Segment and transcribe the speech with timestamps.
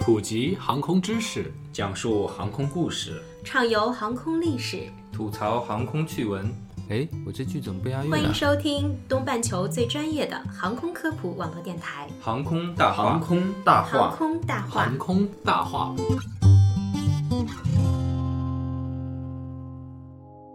[0.00, 6.50] 普及航空知识，讲述航空故事，畅游航空历史，吐槽航空趣闻。
[6.88, 8.32] 哎，我这句怎么不押韵欢迎啊？
[8.32, 14.98] 收听东半球最专业的航空科普网络电台航空大话，航空大——航，空大话航。
[14.98, 15.94] 空大话。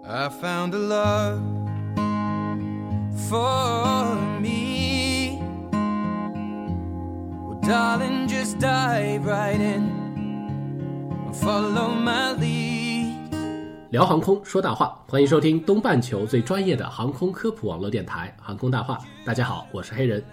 [0.07, 1.39] I found a love
[3.30, 4.65] for me.
[7.66, 9.90] Darling, just dive right in
[11.34, 13.16] follow my lead.
[13.90, 18.98] 聊航空说大话，欢迎收听东半球最专业的航空科普网络电台《航空大话》。
[19.26, 20.23] 大家好，我是黑人。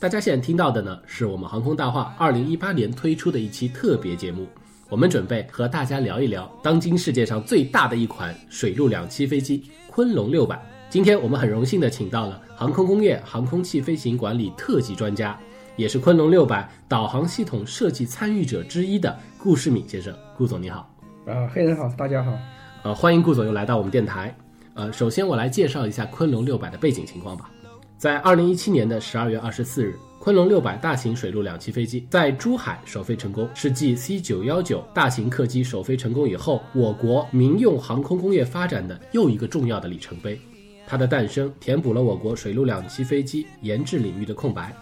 [0.00, 4.44] 大家现在听到的呢，是我们航空大话二零一八年推出的一期特别节目。
[4.88, 10.60] 我们准备和大家聊一聊当今世界上最大的一款水陆两栖飞机——昆龙六百。
[10.88, 15.38] 今天我们很荣幸的请到了航空工业航空器飞行管理特级专家，
[15.80, 20.14] 也是昆龙六百导航系统设计参与者之一的顾世敏先生。
[20.36, 20.94] 顾总你好。
[21.26, 22.36] 啊，黑人好，大家好。
[22.82, 24.36] 呃，欢迎顾总又来到我们电台。
[24.74, 27.50] 呃，首先我来介绍一下昆龙六百的背景情况吧。
[27.96, 40.38] 在二零一七年的十二月二十四日，昆龙六百大型水陆两栖飞机在珠海首飞成功，是继 C 九幺九大型客机首飞成功以后，我国民用航空工业发展的又一个重要的里程碑。
[40.86, 44.76] 它的诞生填补了我国水陆两栖飞机研制领域的空白。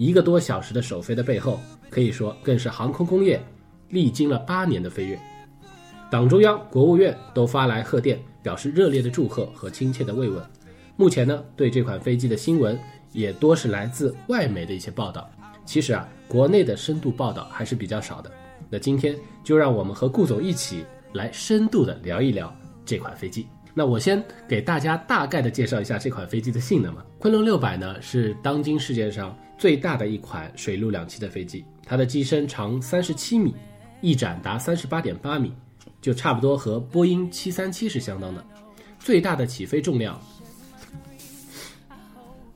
[0.00, 3.38] 一个多小时的首飞的背后，可以说更是航空工业
[3.90, 5.20] 历经了八年的飞跃。
[6.10, 10.42] 党中央、国务院都发来贺电，表示热烈的祝贺和亲切的慰问。
[10.96, 12.80] 目前呢，对这款飞机的新闻
[13.12, 15.30] 也多是来自外媒的一些报道。
[15.66, 18.32] 其实啊，国内的深度报道还是比较少的。
[18.70, 22.50] 那今天就让我们和顾总一起来深度的聊一聊
[22.86, 23.46] 这款飞机。
[23.74, 27.04] 那我先给大家大概的介绍一下这款飞机的性能吧。
[27.18, 33.54] 昆仑六百呢是当今世界上最大的一款水陆两栖的飞机，它的机身长三十七米，
[34.00, 35.52] 翼展达三十八点八米，
[36.00, 38.44] 就差不多和波音七三七是相当的。
[38.98, 40.20] 最大的起飞重量，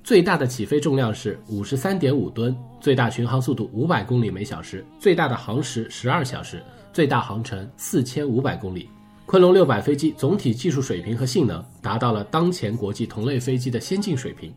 [0.02, 6.62] 最大的起飞重量是五十三点五吨，最大巡航速度五百公里每小时，最大的航时十二小时，
[6.92, 8.88] 最大航程四千五百公里。
[9.26, 14.52] 昆龙六百飞机总体技术水平和性能达到了当前国际同类飞机的先进水平，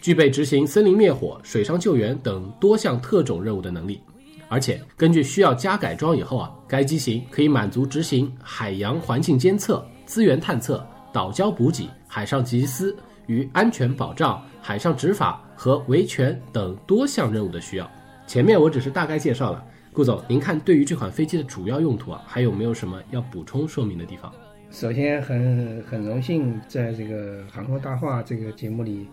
[0.00, 4.00] 具备执行森林灭火、水上救援等多项特种任务的能力。
[4.48, 12.96] 而且根据需要加改装以后啊，该机型可以满足执行海洋环境监测、资源探测、岛礁补给、海上缉私
[13.26, 17.90] 与安全保障、海上执法和维权等多项任务的需要。
[18.24, 19.64] 前面我只是大概介绍了，
[19.96, 24.30] 顾总，您看对于这款飞机的主要用途啊，还有没有什么要补充说明的地方？
[24.70, 29.06] 首先很很荣幸在这个航空大话这个节目里，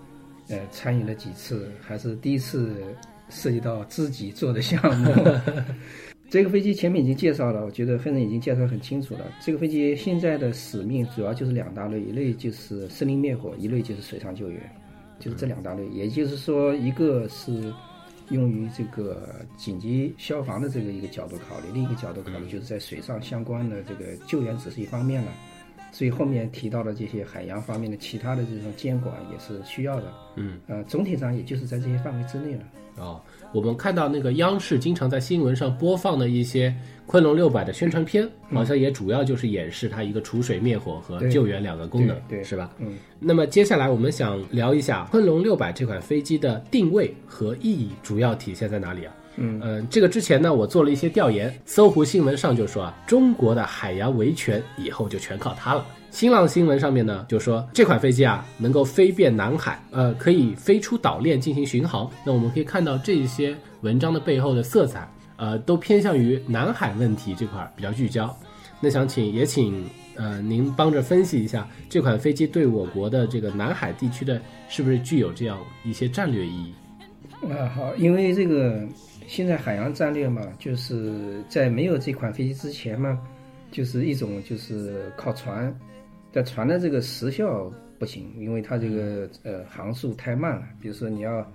[0.50, 2.76] 呃，参与了几次，还是第一次
[3.30, 5.14] 涉及到自己做的项目。
[6.30, 9.22] 这个飞机前面已经介绍了，我觉得黑人已经介绍得很清楚了。
[9.40, 14.62] 这个飞机现在的使命主要就是两大类，一类就是森林灭火，一类就是水上救援，
[15.18, 15.88] 就是这两大类。
[15.94, 17.72] 也就是说，一个是
[18.30, 25.32] 用于这个紧急消防的这个一个角度考虑，另一个角度考虑就是在水上相关的这个救援只是一方面了。
[25.94, 30.12] 所以后面提到的这些海洋方面的其他的这种监管也是需要的。
[30.36, 32.64] 嗯，呃，总体上也就是在这些范围之内了。
[32.98, 33.22] 哦，
[33.54, 42.72] 我们看到那个央视经常在新闻上播放的一些昆龙六百的宣传片，好像也主要就是演示它一个储水灭火和救援两个功能，对对是吧？
[42.80, 49.14] 嗯，那么接下来我们想聊一下昆龙六百这款飞机的定位和意义主要体现在哪里啊？
[49.36, 55.86] 嗯呃，这个之前呢，我做了一些调研，搜狐新闻上就说啊，中国的海洋维权以后就全靠它了。
[56.12, 62.08] 新浪新闻上面呢就说这款飞机啊能够飞遍南海，呃，可以飞出岛链进行巡航。
[62.24, 68.32] 那我们可以看到这些文章的背后的色彩，呃，都偏向于南海问题这块儿比较聚焦。
[68.80, 69.84] 那想请也请
[70.16, 74.40] 呃您帮着分析一下这款飞机对我国的这个南海地区的
[74.70, 76.74] 是不是具有这样一些战略意义？
[77.52, 78.88] 啊，好，因为这个
[79.28, 83.20] 现在海洋战略嘛，就是在没有这款飞机之前嘛，
[83.72, 85.74] 就是一种就是靠船，
[86.32, 90.64] 但船的这个时效不行，因为它这个呃航速太慢了。
[90.80, 91.50] 比如说你要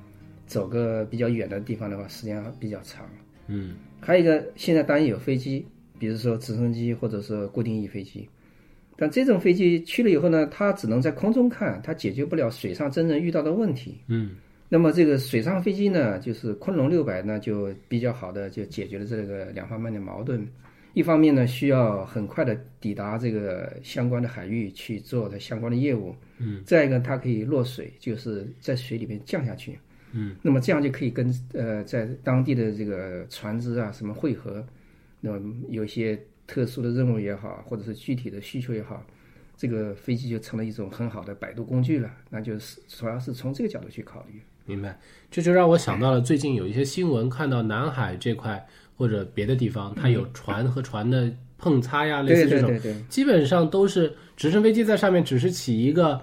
[0.47, 3.07] 走个比较远的地方的话，时间比较长。
[3.47, 5.67] 嗯还有一个，现在当然有飞机，
[5.99, 8.29] 比如说直升机或者是固定翼飞机，
[8.97, 13.99] 但这种飞机去了以后呢，它只能在空中看，它解决不了水上真正遇到的问题。
[14.07, 14.37] 嗯
[14.69, 20.47] 那么这个水上飞机呢，就是昆龙六百呢，就比较好的就解决了这个两方面的矛盾。
[20.95, 29.79] 一方面呢，需要很快的抵达这个相关的海域去做它相关的业务，嗯，再一个它可以落水，就是在水里面降下去，
[30.13, 34.67] 嗯，那么这样就可以跟呃在当地的这个船只啊什么汇合，
[35.21, 39.07] 那么有些特殊的任务也好，或者是具体的需求也好，
[39.57, 42.11] 这个飞机就成了一种很好的摆渡工具了。
[42.29, 44.41] 那就是主要是从这个角度去考虑。
[44.69, 44.97] 明白，
[45.31, 48.65] 这就让我想到了最近有一些新闻，看到南海这块
[48.97, 52.79] 或者别的地方，它有船和船的碰擦呀，类似这种，
[53.09, 56.21] 基本上都是直升飞机在上面，只是起一个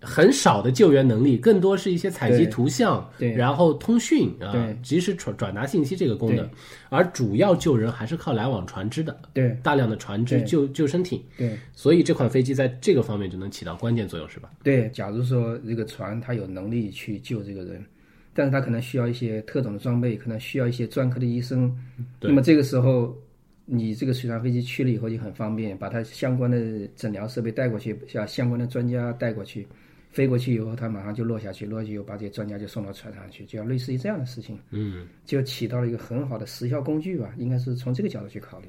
[0.00, 3.32] 很少的救援能力，更多是一些采集图像，对。
[3.32, 6.48] 然后通讯啊对，及时传转达信息这个功能，
[6.88, 9.56] 而主要救人还是靠来往船只的，对。
[9.62, 11.58] 大量的船只救救生艇，对。
[11.72, 14.50] 所以这款飞机在这个方面就能起到关键作用，是吧？
[14.62, 17.84] 对，假如说这个船它有能力去救这个人，
[18.32, 21.76] 但是它可能需要一些特种的装备，可能需要一些专科的医生。
[22.20, 22.28] 对。
[22.30, 23.16] 那么这个时候，
[23.64, 29.66] 你这个水上飞机去了以后就很方便，把它相关的诊疗设备带过去，像相关的专家带过去，
[30.10, 38.66] 飞过去以后，它马上就落下去，落下去以后把这些专家就送到船上去，就要类似于这样的事情，嗯，就起到了一个很好的时效工具吧，应该是从这个角度去考虑。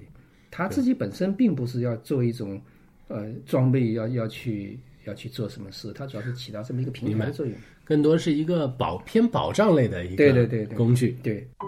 [0.51, 2.59] 他自己本身并不是要做一种
[3.07, 7.55] 呃装备要要去要去做什么事，它主要是起到这么一个平台的作用。
[7.85, 11.17] 更多是一个保偏保障类的一个对对对对工具。
[11.23, 11.67] 对，嗯，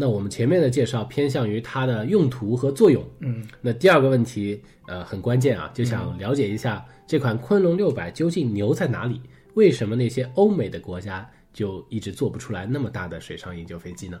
[0.00, 3.04] 那我们前面的介绍偏向于它的用途和作用。
[3.18, 4.58] 嗯，那第二个问题，
[4.88, 9.20] 呃，很关键啊，就想了解一下这款昆仑六百究竟牛在哪里？
[9.54, 14.18] 为什么那些欧美的国家就一直做不出来那么大的水上营救飞机呢？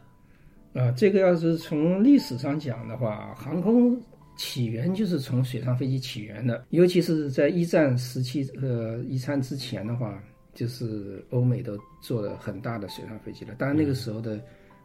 [0.74, 3.98] 啊，这个要是从历史上讲的话，航空
[4.36, 10.22] 起源就是从水上飞机起源的，尤其是在一战时期，呃，一战之前的话，
[10.54, 13.54] 就是欧美都做了很大的水上飞机了。
[13.58, 14.40] 当然那个时候的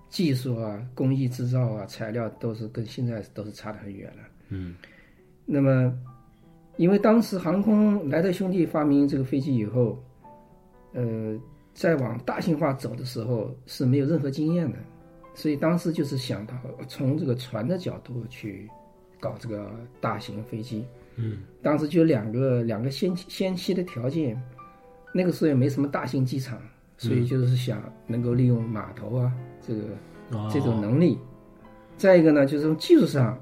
[0.10, 4.24] 技术啊、工艺制造啊、材料都是跟现在都是差得很远了。
[4.50, 4.76] 嗯，
[5.46, 5.94] 那么，
[6.78, 10.02] 因为当时航空莱特兄弟发明这个飞机以后，
[10.94, 11.38] 呃，
[11.74, 14.78] 在往大型化走的时候是没有任何经验的，
[15.34, 16.54] 所以当时就是想到
[16.88, 18.70] 从这个船的角度去
[19.20, 19.70] 搞这个
[20.00, 20.86] 大型飞机。
[21.18, 24.42] 嗯，当时就有两个两个先先期的条件，
[25.14, 26.62] 那个时候也没什么大型机场，
[26.98, 29.34] 所以就是想能够利用码头啊
[29.68, 29.82] 这个
[30.32, 31.18] 哦这种能力。
[31.98, 33.40] 再一个呢，就是从技术上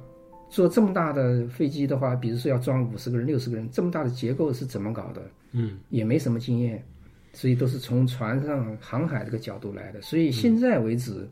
[0.50, 5.22] 做这么大的飞机的话，比如说要装五十个人、六十个人，这么大的结构是怎么搞的？
[5.52, 6.84] 嗯，也没什么经验，
[7.34, 10.02] 所以都是从船上航海这个角度来的。
[10.02, 11.28] 所以现在为止，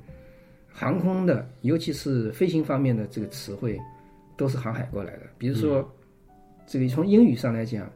[0.72, 3.80] 航空的，尤其是飞行方面的这个词汇，
[4.38, 5.24] 都是航海过来的。
[5.38, 5.88] 比如说，
[6.66, 7.88] 这个从英语上来讲，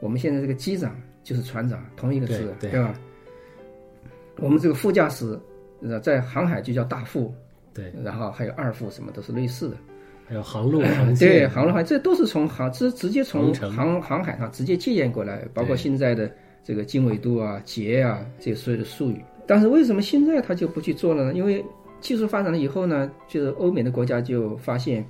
[0.00, 2.94] 我们现在这个机长就是船长，同一个字，对对吧？
[4.38, 5.38] 我们这个副驾驶，
[5.82, 7.34] 呃，在航海就叫大副，
[7.74, 9.76] 对，然后还有二副，什么都是类似的。
[10.24, 16.30] 还有航路、航对，航路航这都是从航，直直接从航航航海上直接借鉴过来，包括现在的
[16.64, 19.22] 这个经纬度啊、节啊这些所有的术语。
[19.46, 21.34] 但是为什么现在他就不去做了呢？
[21.34, 21.62] 因为
[22.00, 25.04] 技术发展了以后呢，就是欧美的国家就发现，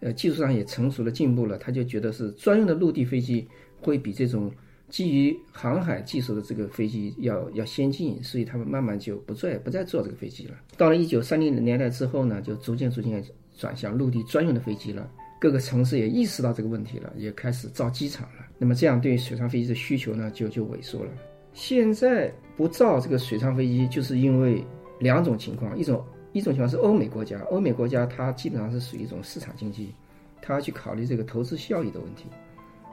[0.00, 3.46] 呃，技术上也成熟了、进步了，他就觉得是专用的陆地飞机
[3.80, 4.50] 会比这种
[4.94, 10.54] 基于航海技术的这个飞机要要先进，所以他们慢慢就不再不再做这个飞机了。
[10.76, 13.20] 到了一九三零年代之后呢，就逐渐逐渐
[13.58, 15.10] 转向陆地专用的飞机了。
[15.40, 18.46] 各个城市也意识到这个问题了，也开始造机场了。
[18.56, 21.10] 那么这样对于水上飞机的需求呢，就就萎缩了。
[21.54, 24.64] 现在不造这个水上飞机，就是因为
[25.00, 29.92] 两种情况，一种一种情况是欧美国家，欧美国家它基本上是属于一种市场经济，
[30.40, 32.26] 它要去考虑这个投资效益的问题。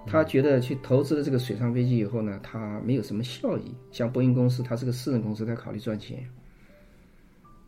[0.05, 3.73] 他觉得去投资了这个水上飞机以后呢，他没有什么效益。
[3.91, 6.27] 像波音公司，它是个私人公司，它考虑赚钱。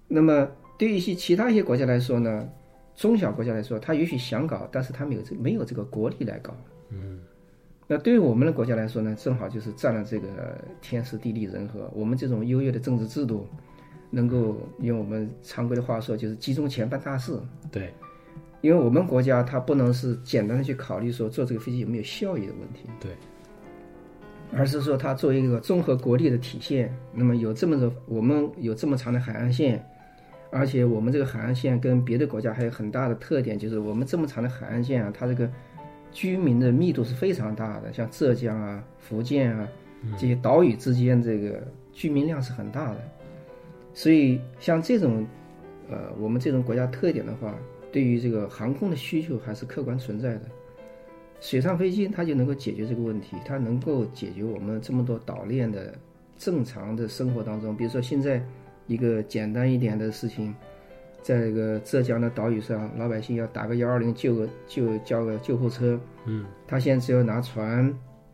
[0.08, 0.48] 那么
[0.78, 2.50] 对于一些其他一些国家来说呢，
[2.96, 6.56] 中小国家来说，它也许想搞，但是它没有这没有这个国力来搞。
[6.90, 7.20] 嗯。
[7.86, 11.92] 那对于我们的国家来说呢，正好就是占了这个天时地利人和。
[11.94, 13.46] 我们这种优越的政治制度，
[14.10, 17.38] 能够用我们常规的话说，就是集中钱办大事。
[17.70, 17.94] 对，
[18.64, 23.12] 因为我们国家它不能是简单的去考虑说坐这个飞机有没有效益的问题，对，
[24.54, 26.96] 而是说它作为一个综合国力的体现。
[27.14, 29.86] 那么有这么多，我们有这么长的海岸线，
[30.50, 35.52] 而且我们这个海岸线跟别的国家还有很大的特点，就是我们这么长的海岸线啊，它这个
[36.14, 39.68] 居民的密度是非常大的，像浙江啊、福建啊
[40.18, 42.98] 这些岛屿之间，这个居民量是很大的。
[43.94, 45.28] 所以像这种，
[45.90, 47.54] 呃，我们这种国家特点的话，
[47.94, 50.42] 对于这个航空的需求还是客观存在的。
[51.40, 55.94] 水上飞机它就能够解决这个问题，它能够解决我们这么多岛链的
[56.38, 58.42] 正常的生活当中，比如说现在
[58.88, 60.56] 一个简单一点的事情，
[61.22, 67.94] 在这个浙江的岛屿上，老百姓要打个幺二零救个救叫个救护车，嗯，他现在只要拿船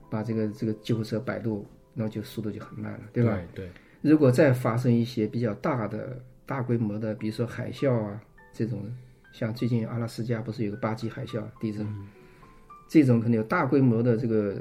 [0.09, 3.37] 把这个这个救护车摆渡，那就速度就很慢了，对吧？
[3.53, 8.21] 对对，如果再发生一些比较大的、大规模的，比如说海啸啊
[8.53, 8.79] 这种，
[9.31, 11.87] 像最近阿拉斯加不是有个八级海啸地震，
[12.87, 14.57] 这种可能有大规模的这个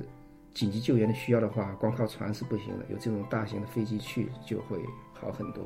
[0.55, 4.79] 紧急救援的需要的话，光靠船是不行的，有这种大型的飞机去就会
[5.13, 5.65] 好很多。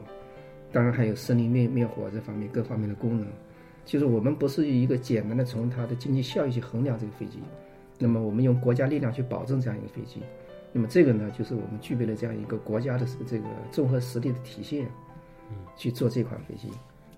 [0.70, 3.26] 当然还有森林灭灭火这方面各方面的功能，
[3.84, 7.40] 就是我们不是一个简单的从它的经济效益去衡量这个飞机，
[7.98, 10.22] 那么我们用国家力量去保证这样一个飞机。
[10.72, 14.86] 那么这个呢，就是我们具备了这样一个国家的这个综合实力的体现，
[15.76, 16.70] 去做这款飞机。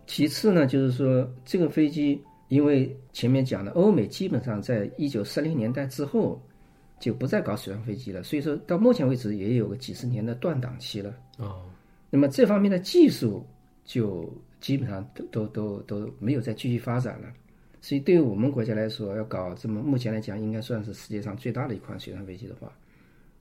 [0.07, 6.41] 其次呢，就是说这个飞机，因为前面讲的欧美基本上在一九三零年代之后
[7.01, 11.15] 就不再搞水上飞机了，所以说到目前为止也有个几十年的断档期了。
[11.39, 11.63] 哦，
[12.11, 13.45] 那么这方面的技术
[13.85, 17.29] 就基本上都都都都没有再继续发展了。
[17.81, 22.73] 所以对于我们国家来说，要搞这么目前来讲，应该算是世界上最大的一款水上飞机的话，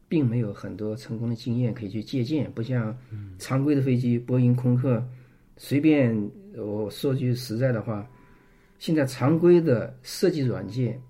[0.10, 2.94] 并没有很多成功的经验可以去借鉴，不像
[3.40, 5.02] 常规的飞机，波音、空客，
[5.56, 6.14] 随便
[6.56, 8.08] 我说句实在的话，
[8.80, 11.02] 现在常规的设计软件，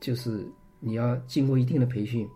[0.00, 0.46] 就是
[0.80, 2.28] 你要经过一定的培训，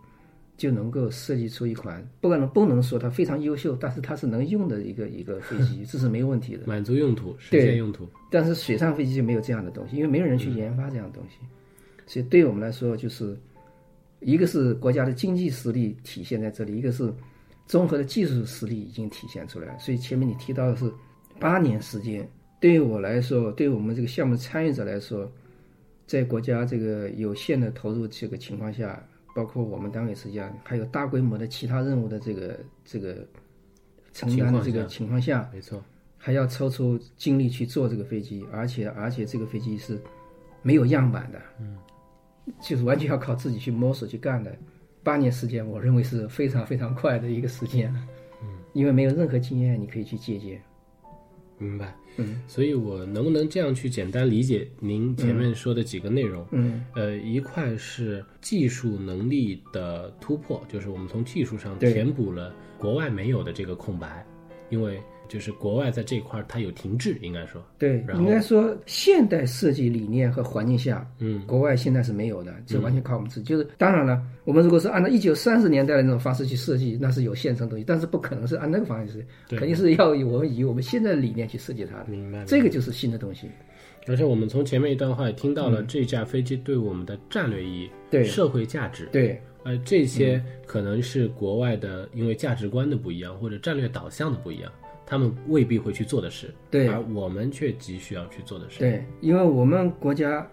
[0.57, 6.63] 就能够设计出一款不可能不能说它非常优秀，但是它是能用的一个一个飞机，这是没有问题的。
[6.67, 8.07] 满足用途，实对现用途。
[8.29, 11.37] 但是水上飞机就没有这样的东西，因为没有人去研发这样的东西，
[12.05, 13.37] 所以对我们来说，就是
[14.19, 17.13] 一个是国家的经济实力体现在这里，一个是
[17.67, 19.79] 综合的技术实力已经体现出来了。
[19.79, 20.91] 所以前面你提到的是
[21.39, 22.27] 八年时间，
[22.59, 25.29] 对于我来说，对于我们这个项目参与者来说，
[26.05, 29.01] 在国家这个有限的投入这个情况下，
[29.35, 33.25] 包括我们单位实际上还有大规模的其他任务的这个这个
[34.13, 35.83] 承担的这个情况下，没错，
[36.17, 39.99] 还要抽出精力去做这个飞机，而且而且这个飞机是
[40.61, 41.77] 没有样板的，嗯，
[42.61, 44.55] 就是完全要靠自己去摸索去干的。
[45.01, 47.93] 八年时间，我认为是非常非常快的一个时间，
[48.41, 50.61] 嗯，因为没有任何经验你可以去借鉴，
[51.57, 51.95] 明白。
[52.17, 56.45] 嗯，所以我能不能这样去简单理解您前面说的几个内容？
[56.51, 64.23] 嗯，呃，一块是技术能力的突破，就是我们从技术上填补了国外没有的这个空白，
[64.69, 73.45] 因为就是国外在这一块儿它有停滞，应该说，对，应该说现代设计理念和环境下，嗯，国外现在是没有的，这完全靠我们自己。
[73.47, 82.05] 就是当然了，我们如果是按照一九三十年代的那种方式去设计，那是有现成东西，但是不可能是按那个方式去设计，肯定是要以我们以我们现在的理念去设计它的。
[82.09, 82.43] 明白。
[82.45, 83.49] 这个就是新的东西。
[84.05, 94.71] 而且我们从前面一段话也听到了这架飞机对我们的战略意义、嗯对社会价值，对呃，这些可能是国外的因为价值观的不一样或者战略导向的不一样，
[95.05, 100.47] 他们未必会去做的事，对而我们却急需要去做的事，对，因为我们国家，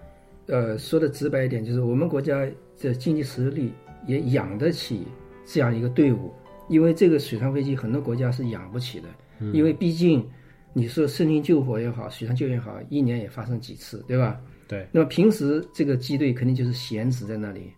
[0.46, 2.46] 呃，说的直白一点，就是我们国家
[2.80, 3.72] 的经济实力
[4.06, 5.06] 也养得起
[5.46, 6.32] 这样一个队伍。
[6.68, 9.08] 因为这个水上飞机很多国家是养不起的，
[9.52, 10.24] 因为毕竟
[10.72, 14.40] 你说森林救火也好，水上救援也好，一年也发生几次，对吧？
[14.68, 17.72] 对，那么平时这个机队肯定就是闲置在那里，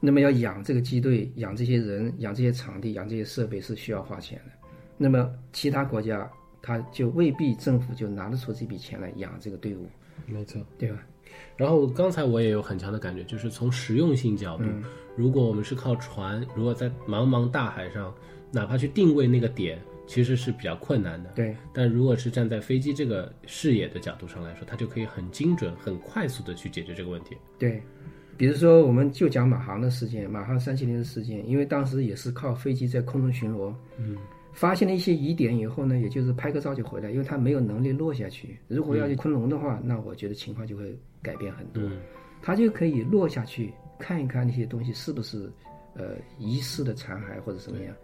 [0.00, 4.61] 那么要养这个机队、养这些人、养这些场地、养这些设备是需要花钱的。
[5.02, 6.30] 那么其他国家
[6.62, 9.86] 他就未必政府就拿得出这笔钱来养这个队伍，
[10.26, 10.64] 没错。
[10.78, 10.98] 对吧？
[11.56, 14.64] 然后刚才我也有很强的感觉，就是从实用性角度，
[15.16, 18.14] 如果我们是靠船，如果在茫茫大海上，
[18.50, 21.30] 哪怕去定位那个点，其实是比较困难的。
[21.34, 27.36] 对但如果是站在飞机这个视野的角度上来说，它就可以很精准、很快速的去解决这个问题。
[27.58, 27.82] 对，
[28.36, 34.16] 比如说我们就讲马航的事件，马航三七零的事件，因为当时也是靠飞机在空中巡逻，嗯，
[34.52, 38.58] 发现了一些疑点以后呢，也就是拍个照就回来，因为他没有能力落下去。
[38.68, 41.82] 如果要去昆仑的话，那我觉得情况就会改变很多，
[42.40, 45.50] 他就可以落下去看一看那些东西是不是
[45.94, 47.94] 呃遗失的残骸或者什么样，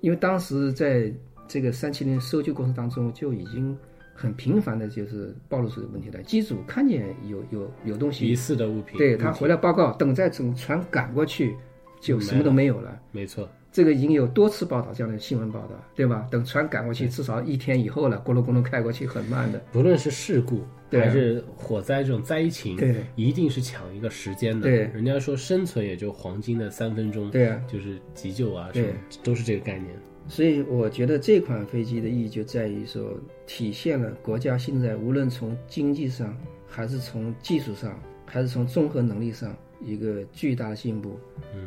[0.00, 1.12] 因为当时在
[1.46, 3.76] 这个三七零搜救过程当中就已经。
[4.12, 11.56] 很频繁的就是暴露出这个问题来，机组看见有有有东西疑似的物品，对他回来报告，等再从船赶过去，
[12.02, 13.00] 就什么都没有了。
[13.12, 16.26] 没错，这个已经有多次报道这样的新闻报道，对吧？
[16.30, 19.62] 等船赶过去，至少一天以后了，咕噜咕噜开过去很慢的。
[19.70, 24.62] 不论是事故还是火灾这种灾情，对一定是抢一个时间的。
[24.62, 29.94] 对人家说生存也就黄金的三分钟，对啊，就是急救啊，对什么都是这个概念。
[30.28, 36.36] 所以我觉得这款飞机的意义就在于说，体现了国家现在无论从经济上，
[36.68, 41.18] 还是从技术上，还是从综合能力上一个巨大的进步。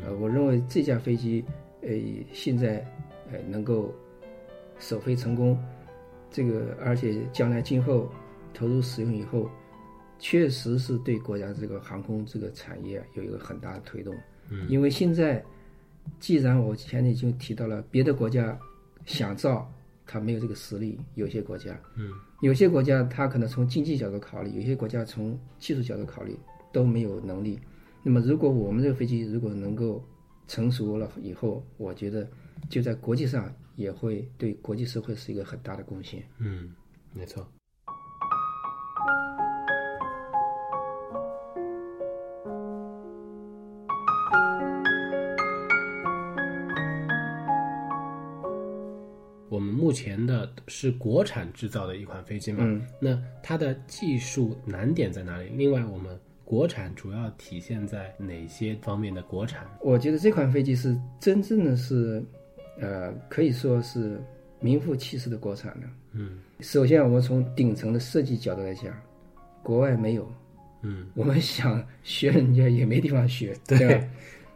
[0.06, 1.44] 呃，我认为这架飞机，
[1.84, 1.90] 呃，
[2.32, 2.84] 现在
[3.30, 3.94] 呃能够
[4.78, 5.58] 首飞成功，
[6.30, 8.10] 这个而且将来今后
[8.52, 9.48] 投入使用以后，
[10.18, 14.14] 确实是对国家这个航空这个产业有一个很大的推动。
[14.50, 15.44] 嗯，因为现在
[16.18, 18.58] 既然我前面已经提到了，别的国家
[19.06, 19.70] 想造，
[20.06, 22.10] 它没有这个实力，有些国家，嗯，
[22.40, 26.36] 有些国家它可能从经济角度考虑，有些国家从技术角度考虑
[26.72, 27.58] 都没有能力。
[28.02, 30.04] 那么，如果我们这个飞机如果能够
[30.46, 32.28] 成熟了以后，我觉得
[32.68, 36.22] 就在国际上也会对国际社会是一个很大的贡献。
[36.38, 36.74] 嗯，
[37.12, 37.46] 没错。
[49.50, 52.58] 我们目前的是国产制造的一款飞机嘛？
[52.64, 55.48] 嗯那它的技术难点在哪里？
[55.50, 59.66] 另外，我们国产主要体现在哪些方面的国产？
[59.80, 62.22] 我觉得这款飞机是真正的是，
[62.80, 64.20] 呃，可以说是
[64.60, 65.86] 名副其实的国产的。
[66.12, 68.94] 嗯首先，我们从顶层的设计角度来讲，
[69.62, 70.30] 国外没有，
[70.82, 74.06] 嗯我们想学人家也没地方学，对吧？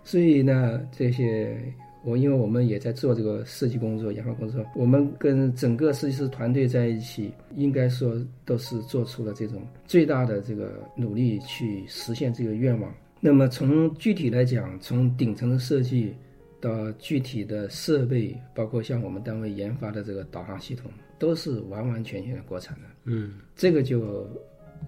[0.04, 1.60] 所以呢，这些
[2.08, 12.90] 我因为我们也在做这个设计工作、研发工作，我们跟整个设计师团队在一起，应该说都是做出了这种最大的这个努力去实现这个愿望。
[13.20, 16.14] 那么从具体来讲，从顶层的设计
[16.60, 22.86] 到具体的设备，包括像我们单位研发的这个导航系统，都是完完全全的国产的。
[23.04, 24.26] 嗯这个就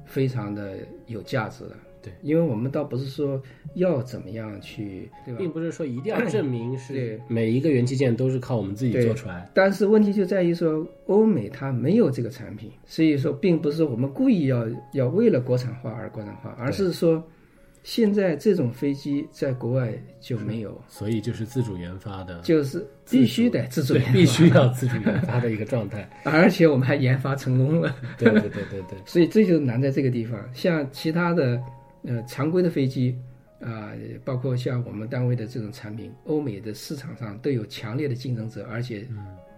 [0.07, 1.77] 非常的有价值了。
[2.03, 3.41] 对，因为我们倒不是说
[3.75, 5.39] 要怎么样去，对吧？
[5.39, 9.51] 并不是说一定要证明是 对每一个元器件都是靠我们自己做出来。
[9.55, 17.23] 但是问题就在于说，欧美它没有这个产品，所以说并不是我们故意要要为了国产化而国产化，而是说
[17.83, 26.09] 现在这种飞机在国外就没有，所以就是自主研发的，就是必须得自主对研，发，必须要自主研发的一个状态。
[26.25, 27.95] 而且我们还研发成功了。
[28.19, 30.39] 对对对对对， 所以这就难在这个地方。
[30.53, 31.59] 像其他的
[32.05, 33.17] 呃常规的飞机
[33.61, 33.93] 啊、
[34.25, 39.07] 包括像我们单位的这种产品，欧美的市场上都有强烈的竞争者，而且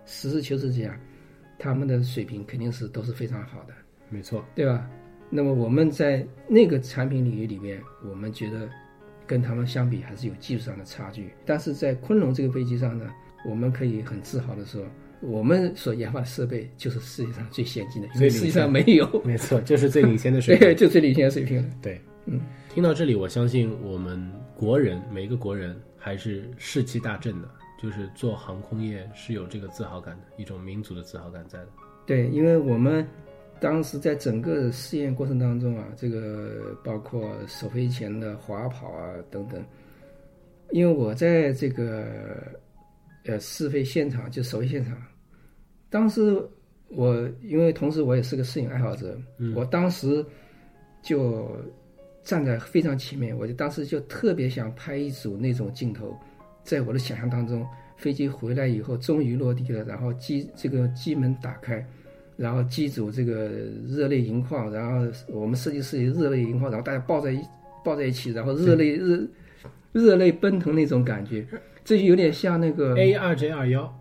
[0.07, 0.99] 实事求是讲，
[1.59, 3.73] 他们的水平肯定是都是非常好的，
[4.11, 4.45] 没错。
[4.57, 4.91] 对吧？
[5.31, 8.69] 那么我们在那个产品领域里面，我们觉得
[9.27, 11.31] 跟他们相比还是有技术上的差距。
[11.47, 13.09] 但是在昆龙这个飞机上呢，
[13.49, 14.85] 我们可以很自豪的说，
[15.21, 19.23] 我们所研发的设备就是世界上最先进的，因为世界上没有。
[19.25, 20.75] 没错，就是最领先的水平 对，。
[20.75, 21.71] 就最领先的水平了。
[21.81, 27.49] 对，嗯，听到这里，我相信我们国人每一个国人还是士气大振的，
[27.83, 31.69] 就是做航空业是有这个自豪感的，一种民族的自豪感在的。
[32.07, 33.07] 对，因为我们
[33.61, 39.65] 当时在整个试验过程当中啊，这个包括首飞前的滑跑啊等等，
[40.71, 42.07] 因为我在这个
[43.25, 44.97] 呃试飞现场就首飞现场，
[45.91, 46.41] 当时
[46.89, 49.17] 我因为同时我也是个摄影爱好者，
[49.55, 50.25] 我当时
[51.03, 51.57] 就
[52.25, 56.17] 站在非常前面，我就当时就特别想拍一组那种镜头，
[56.63, 61.85] 在我的想象当中，飞机回来以后终于落地了，然后机这个机门打开，
[62.37, 63.51] 然后机组这个
[63.89, 67.41] 热泪盈眶，然后我们设计师也热泪盈眶，然后大家抱在一
[67.85, 69.29] 抱在一起，然后热泪热
[69.93, 71.45] 热泪奔腾那种感觉，
[71.85, 73.93] 这就有点像那个 A 二 J 二幺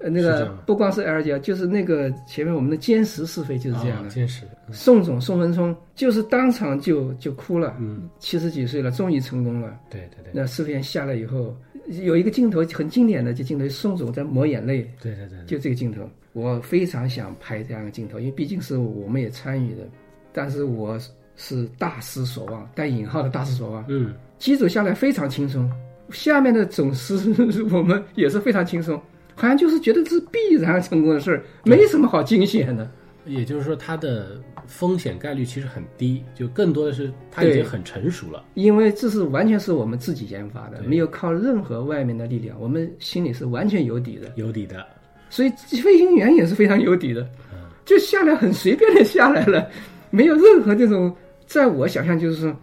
[0.00, 4.10] 呃那个不光是 L 级，就是那个前面我们的歼十试飞就是这样的。
[4.10, 9.76] 歼十，宋总宋文聪就是当场就就哭了，嗯，七十几岁了，终于成功了。
[9.90, 10.32] 对对对。
[10.32, 11.56] 那试飞员下来以后，
[12.02, 19.82] 有一个镜头很经典的，就镜头宋总在抹眼泪，对对对，就这个镜头，我非常想拍这样的镜头，因为毕竟是我们也参与的，
[20.32, 20.96] 但是我
[21.34, 23.84] 是大失所望，带引号的大失所望。
[23.88, 25.68] 嗯，机组下来非常轻松，
[26.10, 27.16] 下面的总师
[27.72, 29.00] 我们也是非常轻松，
[29.38, 32.90] 好像就是觉得这是必然成功的事儿，没什么好惊险的。
[33.24, 38.42] 也就是说它的风险概率其实很低，就更多的是它已经很成熟了。
[38.54, 44.32] 因为这是完全是我们自己研发的，没有靠任何外面的力量，我们心里是完全有底的。
[44.34, 44.84] 有底的，
[45.30, 45.50] 所以
[45.82, 47.28] 飞行员也是非常有底的，
[47.84, 49.70] 就下来很随便的下来了，
[50.10, 51.14] 没有任何这种，
[51.46, 52.56] 在我想象就是说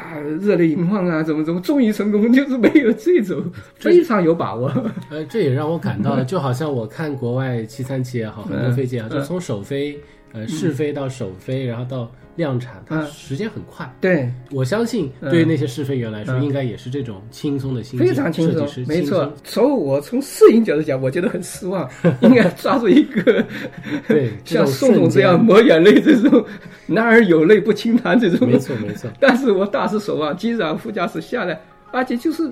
[0.00, 3.42] 啊热泪盈眶啊，怎么怎么终于成功， 就是没有这种
[3.76, 4.68] 非常有把握。
[5.10, 9.98] 呃，这也让我感到了，就好像我看国外七三七也好，很多飞机也好，就从首飞、
[10.32, 13.06] 呃试飞到首飞，然后到量产，它嗯。
[13.08, 13.90] 时间很快。
[14.00, 16.44] 对，我相信对于那些试飞员来说，嗯。
[16.44, 19.32] 应该也是这种轻松的心情，非常轻松没错。
[19.44, 21.88] 从我从摄影角度讲，我觉得很失望，
[22.22, 23.44] 应该抓住一个
[24.08, 26.44] 对， 像宋总这样抹眼泪这种，
[26.86, 31.60] 男儿有泪不轻弹这种，没错没错， 但是我大失所望，机长、副驾驶下来，
[31.92, 32.50] 而且就是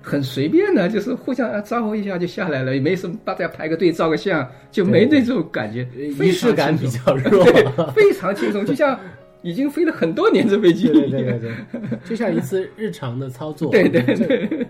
[0.00, 7.44] 很随便的，就是互相啊招呼一下就下来了，也没什么，大家排个队照个相，就没那种感觉，仪式感比较弱。
[7.94, 8.98] 非常轻松，就像
[9.42, 10.86] 已经飞了很多年这飞机。
[10.88, 13.70] 对对对对对，就像一次日常的操作。
[13.72, 14.66] 对对对，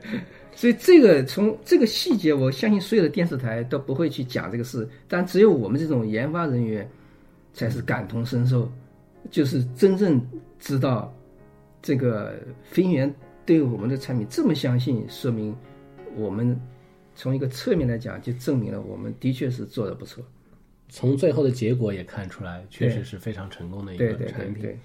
[0.55, 6.89] 所以这个从这个细节，我相信所有的电视台都不会去讲这个事，但只有我们这种研发人员
[7.53, 8.71] 才是感同身受，
[9.31, 10.21] 就是真正
[10.59, 11.15] 知道
[11.81, 13.15] 这个飞行员
[13.49, 15.57] 对我们的产品这么相信，说明
[16.15, 16.55] 我们
[17.15, 20.23] 从一个侧面来讲，就证明了我们的确是做的不错。
[20.91, 24.63] 从最后的结果也看出来，确实是非常成功的一对对个产品。
[24.63, 24.79] 对对，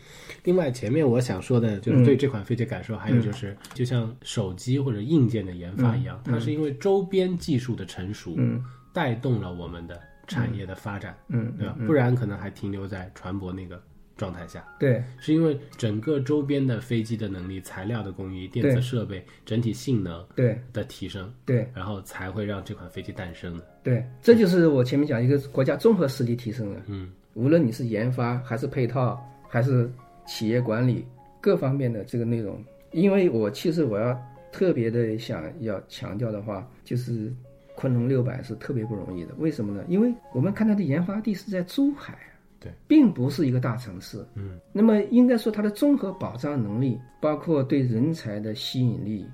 [0.45, 11.75] 另外，前面我想说的就是对这款飞机感受，还有就是，就像手机或者硬件的研发一样，它是因为周边技术的成熟，嗯带动了我们的产业的发展，嗯，对吧？
[11.85, 13.81] 不然可能还停留在船舶那个
[14.17, 14.63] 状态下。
[14.79, 23.67] 对是因为整个周边的飞机的能力、材料的工艺、电子设备整体性能对的提升，对然后才会让这款飞机诞生的。
[23.83, 26.81] 对，这就是我前面讲一个国家综合实力提升了。
[26.87, 29.91] 嗯，无论你是研发还是配套，还是
[30.25, 31.05] 企业管理
[31.41, 34.17] 各方面的这个内容，因为我其实我要
[34.51, 37.33] 特别的想要强调的话，就是
[37.75, 39.33] 昆仑六百是特别不容易的。
[39.37, 39.83] 为什么呢？
[39.89, 42.17] 因为我们看它的研发地是在珠海，
[42.63, 44.25] 对，并不是一个大城市。
[44.35, 49.27] 嗯，那么应该说它的综合保障能力，包括对人才的吸引力，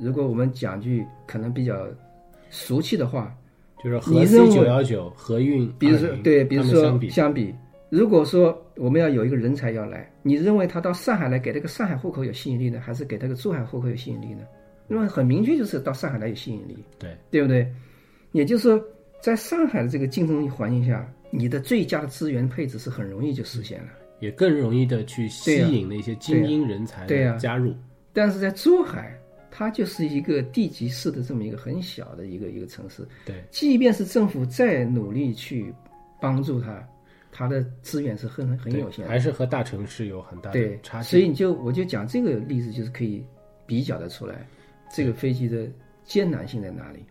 [0.00, 1.86] 如果我们讲句可能比较
[2.48, 3.34] 俗气的话，
[3.82, 7.54] 就是和 C 为九幺九、和运，比如说对，比如说相比，相比，
[7.90, 14.44] 如果说我们要有一个人才要来，你认为他到上海来给这个上海户口有吸引力呢，还是给这个珠海户口有吸引力呢？
[14.86, 17.68] 那么很明确就是到上海来有吸引力，对对不对？
[18.32, 18.84] 也就是说，
[19.26, 23.88] 在上海的这个竞争环境下，你的最佳的资源配置是很容易就实现了。
[24.20, 27.74] 也更容易的去吸引那些精英人才对加入。
[28.12, 29.18] 但是在珠海，
[29.50, 35.74] 它就是一个地级市的这么一个很小的一个一个城市，对，即便是政府再努力去
[36.20, 36.80] 帮助它，
[37.32, 39.10] 它的资源是很很有限的。
[39.10, 41.08] 还是和大城市有很大的差，距。
[41.08, 43.24] 所以你就我就讲这个例子，就是可以
[43.66, 44.46] 比较的出来，
[44.94, 45.68] 这个飞机的
[46.04, 47.04] 艰难性在哪里？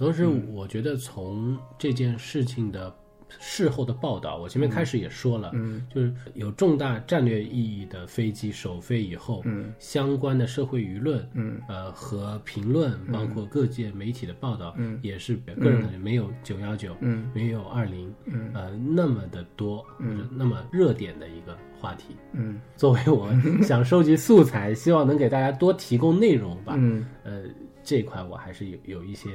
[0.00, 0.42] 同时，嗯。
[0.52, 2.94] 我觉得从这件事情的
[3.38, 5.86] 事后的报道，我前面开始也说了，嗯。
[5.94, 9.72] 就是有重大战略意义的飞机首飞以后，嗯。
[9.78, 11.60] 相关的社会舆论，嗯。
[11.68, 18.50] 呃和评论，包括各界媒体的报道，嗯也是个人感觉没有九幺九，嗯没有二零，嗯。
[18.54, 22.16] 呃那么的多，或者那么热点的一个话题。
[22.32, 22.58] 嗯。
[22.74, 23.30] 作为我
[23.62, 26.74] 想收集素材，希望能给大家多提供内容吧。
[26.76, 27.44] 嗯，呃，
[27.84, 29.28] 这块我还是有有一些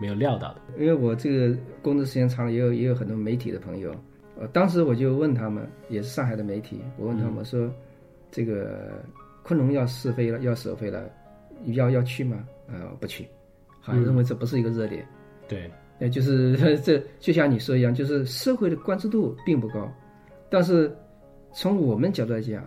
[0.00, 0.60] 没有料到的。
[0.78, 3.94] 因为我这个工作时间长了，也有也有很多媒体的朋友，
[4.38, 7.70] 呃，当时我就问他们，也是上海的媒体，我问他们说，
[8.30, 9.04] 这个
[9.42, 11.08] 昆龙要试飞了，要首飞了，
[11.66, 12.44] 要要去吗？
[12.66, 13.26] 呃，不去，
[13.80, 15.06] 好像认为这不是一个热点。
[15.46, 19.86] 对，呃，就是这就像你说一样，就是社会的关注度并不高，
[20.48, 20.90] 但是
[21.52, 22.64] 从我们角度来讲，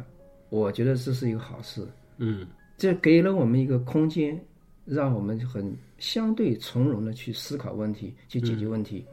[0.49, 1.85] 我觉得这是一个好事，
[2.19, 4.39] 嗯，这给了我们一个空间，
[4.87, 9.05] 让我们很相对从容的去思考问题，去解决问题。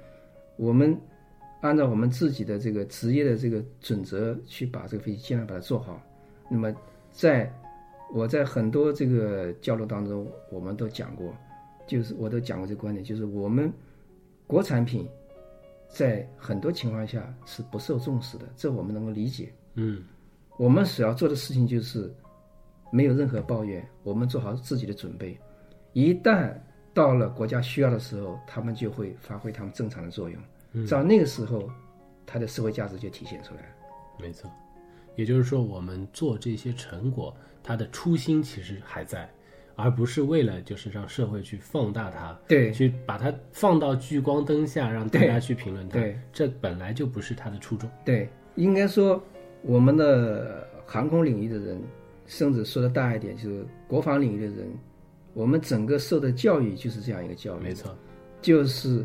[0.56, 0.96] 我们
[1.60, 6.00] 按照我们自己的这个职业的这个准则去把这个飞机尽量把它做好。
[6.48, 6.72] 那么
[7.10, 7.52] 在
[8.12, 11.34] 我在很多这个交流当中，我们都讲过，
[11.88, 13.72] 就是我都讲过这个观点，就是我们
[14.46, 15.08] 国产品
[15.88, 19.52] 在很多情况下是不受重视的，这我们能够理解。
[19.74, 20.04] 嗯，
[20.56, 22.14] 我们所要做的事情就是
[22.92, 25.36] 没有任何抱怨，我们做好自己的准备。
[25.94, 26.52] 一旦
[26.92, 30.86] 到了国家需要的时候，他们就会发挥他们正常的作用。
[30.90, 31.70] 到那个时候，
[32.26, 33.68] 它的社会价值就体现出来了。
[34.20, 34.50] 没错。
[35.16, 39.30] 也就是说，我们做这些成果，它的初心其实还在，
[39.76, 46.18] 而不是为了就是让社会去放大它，对去把它放到聚光灯下，让大家去评论它对。
[46.32, 47.88] 这本来就不是它的初衷。
[48.04, 49.22] 对，应该说
[49.62, 51.80] 我们的航空领域的人，
[52.26, 54.68] 甚至说的大一点，就是国防领域的人，
[55.34, 57.62] 我们整个受的教育就是这样一个教育。
[57.62, 57.94] 没错，
[58.40, 59.04] 就是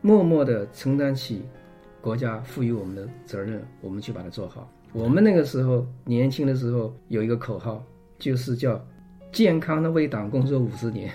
[0.00, 1.42] 默默的承担起
[2.00, 4.70] 国家赋予我们的责任，我们去把它做好。
[4.92, 7.82] 我们那个时候年轻的时候有一个口号，
[8.18, 8.78] 就是叫
[9.32, 11.10] “健康的为党工作五十年”。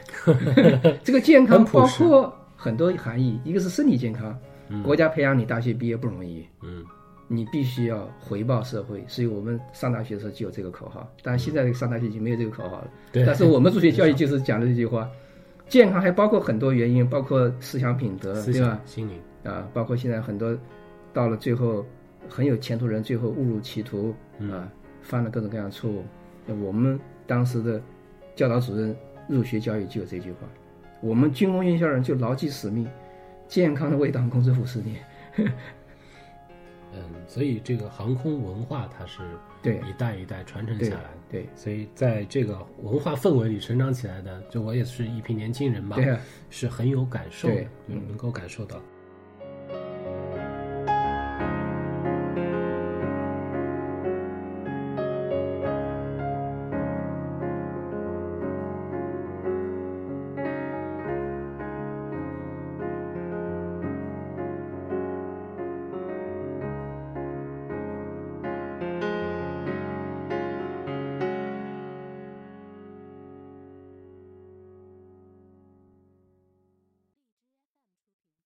[1.04, 4.36] 这个健康包括很多含义，一个是身体健康，
[4.84, 6.84] 国家培养你大学毕业不容易，嗯，
[7.28, 9.04] 你必须要回报社会。
[9.08, 12.88] 所以我们上大学的时候就有这个口号，当然现在上大学已经没有这个口号了。
[13.12, 15.10] 对但是我们入学教育就是讲的这句话。
[15.70, 20.58] 健康还包括很多原因，包括思想品德，对吧？、心灵，啊，包括现在很多
[21.12, 21.86] 到了最后
[22.30, 26.06] 很有前途人，最后误入歧途嗯啊，犯了各种各样的错误。
[26.46, 27.82] 那我们当时的
[28.34, 28.96] 教导主任
[29.28, 30.38] 入学教育就有这句话，
[31.02, 32.88] 我们军工院校人就牢记使命，
[33.50, 34.96] 健康的为党工作五十年。
[37.14, 39.20] 嗯，所以这个航空文化它是
[39.62, 41.18] 对一代一代传承下来的。
[41.30, 48.82] 对所以在这个文化氛围里成长起来的，就我也是一批年轻人吧，对啊，是很有感受的能够感受到。